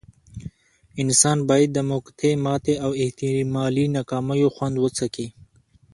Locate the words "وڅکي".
4.79-5.27